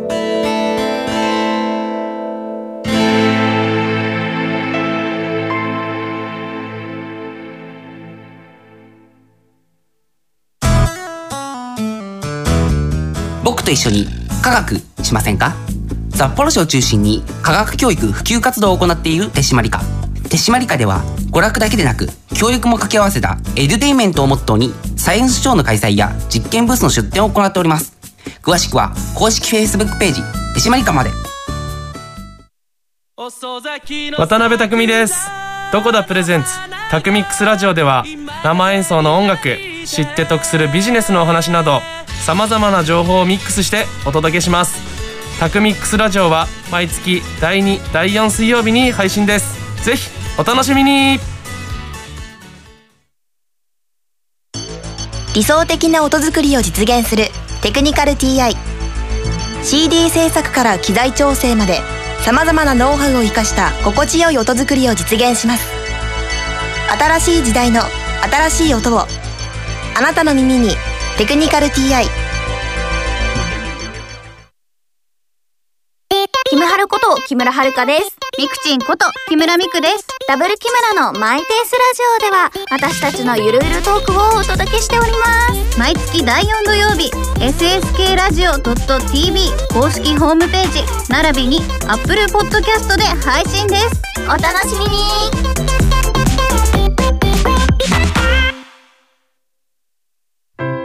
[13.72, 14.06] と一緒に
[14.44, 15.56] 科学しませんか？
[16.14, 19.80] 札幌市を中心に科学教育普及活動を行っている手締まり課。
[20.30, 27.98] 手締まり課では娯楽だけでなく教育も掛け合わせたエデュテインメントをモットーにサイエンスショーの開催や実験ブースの出展を行っております。
[28.42, 30.22] 詳しくは公式 Facebook ページ
[30.54, 31.12] 手締まり課まで。
[33.16, 35.16] 渡辺匠です。
[35.72, 36.50] どこだプレゼンツ？
[36.90, 38.04] タクミックスラジオでは
[38.44, 41.80] 生演奏の音楽知って得するビジネスのお話など
[42.22, 44.80] さまざまな情報をミックスしてお届けします。
[45.40, 49.84] タクミックスラジオは毎月第2第4水曜日に配信です。
[49.84, 51.20] ぜひお楽しみに。
[55.34, 57.26] 理想的な音作りを実現する
[57.64, 58.54] テクニカル TI
[59.64, 61.80] CD 制作から機材調整まで
[62.24, 65.66] 様々なノウハウを生かした心地よい音作りを実現します。
[67.00, 67.82] 新しい時代の
[68.30, 69.08] 新しい音を
[69.96, 70.76] あなたの耳に
[71.18, 72.06] 「テクニカル TI」
[76.50, 78.18] キムハルこと木村遥です。
[78.38, 80.06] ミクチンこと木村ミクです。
[80.28, 85.18] ダブル木村のマイペースラジオでは私たちのゆるゆるトークをお届けしておりま
[85.72, 85.80] す。
[85.80, 94.02] 毎月第4土曜日、SSK ラジオ .tv 公式ホームページ、並びに Apple Podcast で配信です。
[94.26, 95.02] お楽しみに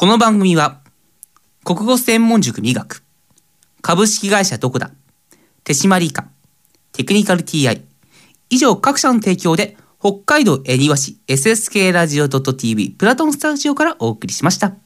[0.00, 0.80] この番組は、
[1.64, 3.02] 国語専門塾美学、
[3.82, 4.92] 株式会社どこだ、
[5.64, 6.28] 手締まり以下、
[6.92, 7.82] テクニカル TI、
[8.48, 14.76] 以上各社の提供で、北海道恵庭市 SSK ラジオ .tv プラトンスタジオからお送りしました。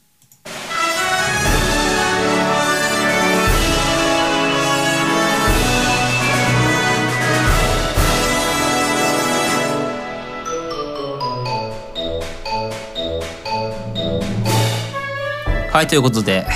[15.73, 16.47] はい、ということで、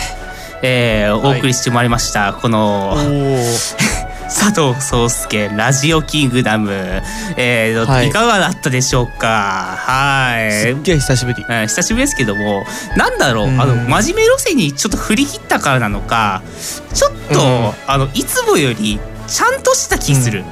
[0.63, 2.97] えーお送りしてまいりました、この、
[4.29, 7.03] 佐藤壮介ラジオキングダム、
[7.37, 8.09] えーはい。
[8.09, 9.79] い、かがだったでしょうか？
[9.79, 10.53] はい。
[10.53, 11.45] すっげえ久しぶり。
[11.49, 13.61] うん久しぶりですけどもなんだろう、うん。
[13.61, 16.43] あの真面目路線にちょっと振り切ったからなのか
[16.93, 17.73] ちょっと、うん。
[17.87, 18.99] あのいつもより
[19.29, 20.45] ちゃんとした気する、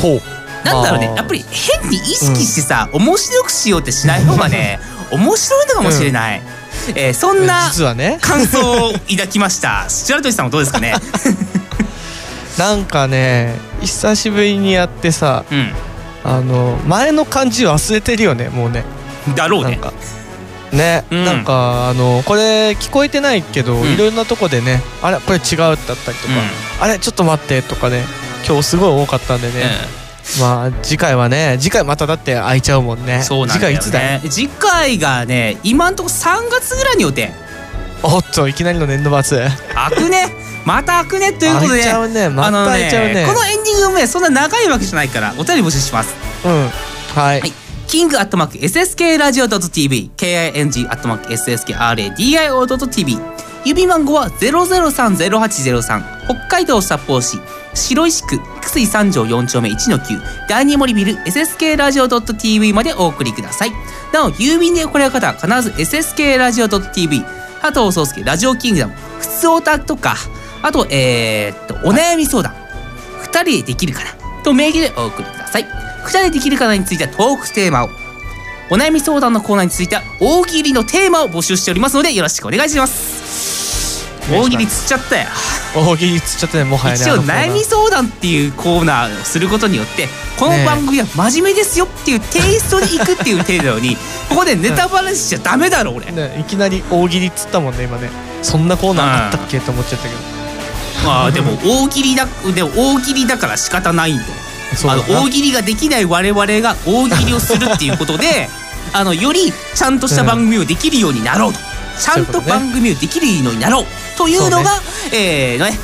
[0.00, 0.66] ほう。
[0.66, 4.80] なんだろうねやっぱり変に意識してさ、面白くしようってしない方がね
[5.12, 6.42] 面白いのかもしれない、
[6.94, 8.18] えーそんな実はね。
[8.20, 9.86] 感想を抱きました。
[9.90, 10.94] 白鳥さんはどうですかね？
[12.58, 15.72] なんかね久しぶりにやってさうん。
[16.24, 18.84] あの前の感じ忘れてるよねもうね。
[19.36, 19.72] だろうね。
[19.72, 19.92] なんか。
[20.72, 21.24] ね、うん。
[21.24, 23.94] なんかあのこれ聞こえてないけど、ん。
[23.94, 26.12] いろんなとこでねあれこれ違うだったりとか、
[26.80, 28.04] うあれちょっと待ってとかね
[28.46, 29.54] 今日すごい多かったんでね、
[30.40, 33.22] まあ次回はね次回まただって空いちゃうもんね。
[33.22, 37.32] そうなんだよ次回いつだ次回がね今んとこ3月ぐらいに予定。
[38.02, 39.48] おっといきなりの年度末。
[39.74, 40.28] 開くね。
[40.64, 41.80] また開くねということで。
[41.80, 42.28] 開いちゃうね。
[42.28, 43.26] また開いちゃうね。
[43.26, 46.14] このエンディングもねそんな長いわけじゃないからお便り募集します。
[46.44, 46.52] うん。
[47.14, 47.52] はい、はい。
[47.88, 53.18] キングアットマーク SSK ラジオ .tv KING アットマーク SSKRADIO.tv
[53.64, 57.38] 指番号は0030803北海道札幌市
[57.74, 63.72] 白石区楠井三条4丁目1の9第二森ビル SSK ラジオ .tv までお送りください。
[64.12, 67.24] なお郵便で来られる方は必ず SSK ラジオ .tv
[67.60, 70.14] 加藤壮介ラジオキングダム普通オタとか
[70.62, 72.54] あとえー、っとお悩み相談
[73.22, 74.10] 2人でできるかな
[74.42, 75.64] と名義でお送りください。
[75.64, 77.88] 2人でできるかなについてはトークテーマを
[78.70, 83.57] お悩み相談のコーナーについては大喜利のテーマを募集しておりますのでよろしくお願いします。
[84.30, 85.26] 大喜利つっちゃったよ。
[85.74, 93.96] 大喜利つっちゃったねもはやね一応悩み相談っていうコーナーをすることによってこの番組は真面目ですよっていうテイストでいくっていう程度に
[94.28, 96.12] ここでネタバラしちゃダメだろ俺。
[96.12, 98.10] ねいきなり大喜利っつったもんね今ね。
[98.42, 100.38] そんなコーナーあったっけと思っちゃったけど。
[101.04, 104.28] まあでも大喜利だでも大喜利だから仕方ないんだよ
[104.86, 108.48] あの大喜利ができない我々が大喜利をするっていうことで
[108.92, 111.58] あのよりちゃんとした番組をできるようになろうと、
[112.00, 113.86] ちゃんと番組をできるようになろう
[114.18, 114.70] というのが
[115.12, 115.78] えーね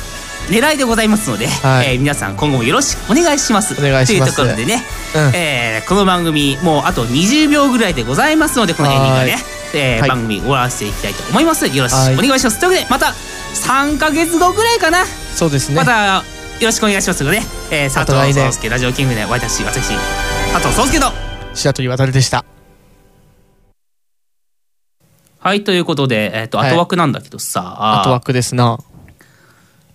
[0.49, 1.93] 狙いでございますので、はい。
[1.93, 3.73] えー皆さん今後もよろしくお願いします。
[3.79, 4.35] お願いします。
[4.35, 4.83] というところでね、
[5.15, 5.35] うん。
[5.35, 9.31] えーこの番組もうあと20秒ぐらいでございますのでこのエンディングがね。
[9.33, 9.39] は、
[9.73, 10.09] えーはい。
[10.09, 11.65] 番組終わらせていきたいと思います。
[11.65, 12.59] よろしくはいお願いします。
[12.59, 13.15] というわけでまた
[13.55, 15.05] 3か月後ぐらいかな。
[15.33, 15.75] そうですね。
[15.77, 16.23] またよ
[16.61, 19.93] ろしくお願いしますので、えー、佐藤壮介ラジオキングで私私
[20.53, 21.11] 佐藤壮介と。
[21.55, 22.54] 白鳥渡でした
[25.45, 26.71] はいということで、えー、とはい。
[26.71, 28.79] 後枠なんだけどさ、後枠ですな。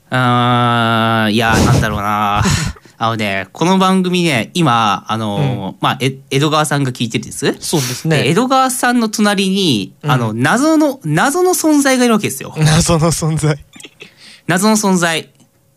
[0.08, 2.44] あーいやーなんだろうな。
[2.98, 7.56] あのねこの番組ね今あのーまあえ江戸川さんが聞いてるんです？
[7.58, 12.54] そうですで江ね戸川さんの隣に、あの謎の謎の存在がいるわけですよ。
[12.62, 13.58] 謎の存在。
[14.46, 15.30] 謎の存在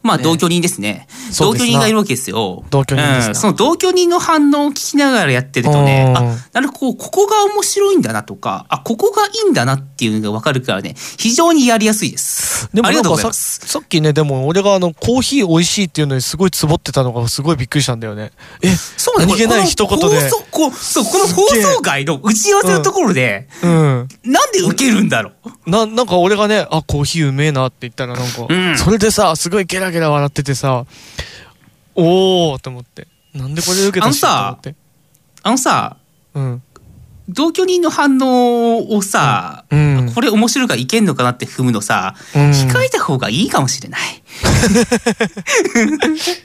[0.03, 1.07] まあ同居人ですね。
[1.39, 2.63] 同居人がいるわけですよ。
[2.69, 3.27] 同居人ですな。
[3.29, 6.17] うん、その同居人の反応を聞きながらやってるとね、うん。
[6.17, 12.69] あ、なるほど、ここが面白いんだなとか、あ、ここがいいんだなっていうのが分かるからね、非常にやりやすいです。
[12.73, 13.61] でもありがとうございます。
[13.65, 18.31] さっきね、でも俺があの、コーヒー美味しいっていうのにすごいツボってたのがすごいびっくりしたんだよね。
[18.61, 20.29] え、そうね、何気ない一言で。
[20.29, 24.07] そう、この放送外の打ち合わせのところで、うん。
[24.25, 25.31] なんで受けるんだろ
[25.65, 25.69] う？
[25.69, 28.77] な、なんか俺がね、あ、コーヒーうめえなって言ったらなんか、うん。
[28.77, 30.85] それでさ、すごいゲラゲラ笑っててさ、
[31.95, 33.07] おーと思って。
[33.33, 34.75] なんでこれで受けたしとあのさ思って。
[35.43, 35.97] あのさ、
[36.35, 36.63] うん。
[37.29, 40.11] 同居人の反応をさ、うん。
[40.13, 44.01] これ面白いからいけんのかなって踏むのさ、うん控えた方がいいかもしれない。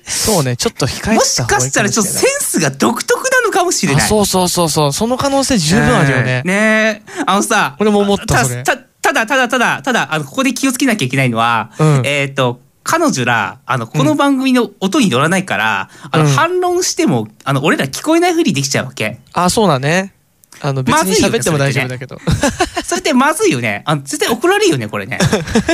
[0.04, 4.04] そうね、ちょっと控えもしたかしたらちょっとセンスが独特なのかもしれない。
[4.04, 4.92] あそうそうそうそう。
[4.92, 6.42] その可能性十分あるよね。
[6.44, 19.20] ねあのさ、俺も思ったたただただただただあのここで気をつけなきゃいけないのは、うんえっ、と彼女らあのこの番組の音に乗らないから、あのうん反論してもあの俺ら聞こえないふりできちゃうわけ。
[19.32, 20.14] あ、そうだね。
[20.60, 22.18] あの、別にまずいよね喋っても大丈夫だけど。
[22.82, 23.82] それってまずいよね。
[23.84, 25.18] あの絶対怒られるよねこれね。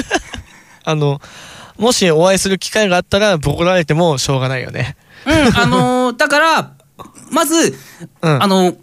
[0.85, 1.21] あの、
[1.79, 4.97] もしお会いする機会があったら、ボコられてもしょうがないよね。
[5.27, 6.73] うんあのーだから
[7.31, 7.77] まず、
[8.23, 8.75] うんあの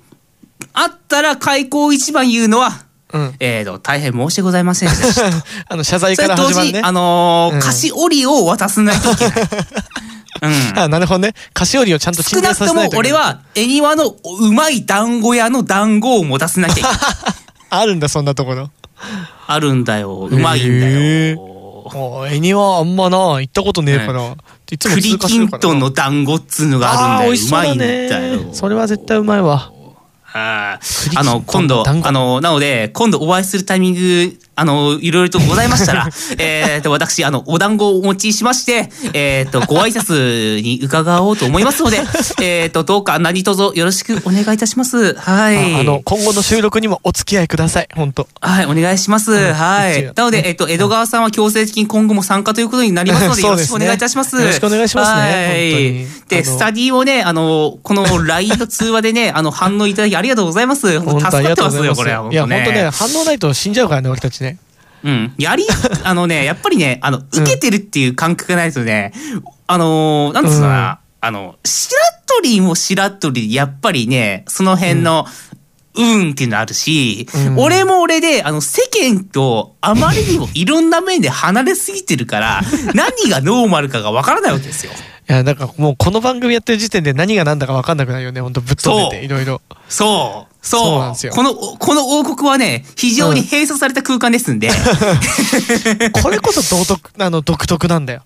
[0.74, 2.72] あったら開口一番言うのは。
[3.14, 3.36] うん。
[3.39, 5.26] えーと、大変申し訳ございませんでした。
[5.68, 6.53] あの、謝罪から始まるね。
[6.55, 9.34] 同時に、あのーうん菓子折りを渡さないといけない。
[10.41, 10.80] うん。
[10.80, 11.34] あ、なるほどね。
[11.53, 12.89] 菓子折りをちゃんと少鎮なくとも。
[12.95, 16.93] 俺は、恵庭のうまい団子屋の団子を持たせなきゃいけない。
[17.70, 18.70] あるんだ、そんなところ。
[19.47, 20.28] あるんだよ。
[20.32, 21.39] うまいんだよ。
[21.93, 24.36] お絵にはあんまな、行ったことねえから。
[24.72, 25.57] いつも通栗き過するからな。
[25.57, 27.22] んとんの団子っつうのがあるんだよ。
[27.22, 28.53] ー美味しそうだうまいんだねよ。
[28.53, 29.72] それは絶対うまいわ。
[30.34, 30.80] あ
[31.16, 42.02] あの、今度、あの、なので、今度お会いするタイミング、あの、いろいろとございましたら、 えっと、私、あの、お団子をお持ちしまして、えっと、ご挨拶に伺おうと思いますので、
[42.41, 45.16] えっと、どうか何卒よろしくお願いいたします。
[45.16, 45.76] はい。
[45.76, 47.88] ああの、今後の収録にもお付き合いください。
[47.95, 49.54] 本当はい、お願いします。
[49.54, 50.02] はい。
[50.02, 54.36] 一応なので、えっと、江戸川さんは強制的に今後も参加ということになりますので、よろしくお願いいたします。
[54.36, 55.72] よろしくお願いしますねはい。
[55.72, 55.82] 本
[56.30, 60.99] 当にで、スタディをね、あの、この LINE と通話でね、あの、反応いただきありがとうございます。
[60.99, 61.95] 本当助かってますよ。
[61.95, 62.32] これは。
[62.32, 64.51] いや、本当ね、反応ないと死んじゃうからね、俺たちね。
[65.04, 65.34] うん。
[65.38, 65.66] やり、
[66.04, 69.14] あのね、やっぱりね、あの、受けてるっていう感覚がないとね、
[69.68, 75.26] あのー、なんつうのかな、あの、しらっとりもしらっとり、やっぱりね、その辺の、
[75.93, 82.62] うんっていうのあるし、うん俺も俺で、あの、世間とあまりにもいろんな面で離れすぎてるから、
[82.95, 84.93] 何がノーマルかがわからないわけですよ。
[85.32, 88.42] いや、だからもうこの番組やってる時点で何が何だか分かんなくなるよね。
[88.42, 89.62] 本当ぶっ飛んでて、いろいろ。
[89.88, 90.54] そう。
[90.62, 90.82] そう。
[90.82, 94.70] そうなんですよこの、この王国はね、非常に閉鎖された空間ですんで、
[96.22, 98.24] これこそ道徳、 あの、独特なんだよ。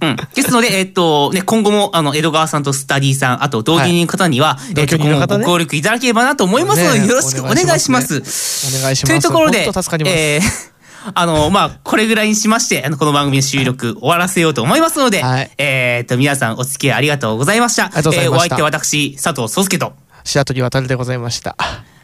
[0.00, 0.16] うん。
[0.34, 8.14] ですので、えっと、ね、今後も、あの、江戸川さんとスタディさん、あと、同居人の方には、えっと、ねご協力いただければなと思いますので、ねよろしくお願いします。
[8.16, 9.06] お願いします。
[9.06, 10.16] というところで、本当助かります。
[10.16, 10.77] えー
[11.14, 17.86] あの、まあ、これぐらいにしまして、あの、この番組の収録終わらせようと思いますので、はいえっと、皆さんお付き合いありがとうございました。
[17.86, 19.92] ありがとうございましたえーお相手私、佐藤壮介と。
[20.24, 21.56] 白鳥渡でございました。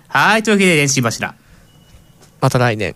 [0.08, 1.34] はい、というわけで、練習柱。
[2.40, 2.94] また来年。